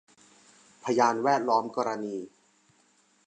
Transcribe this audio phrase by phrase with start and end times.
[0.83, 2.17] พยานแวดล้อมกรณี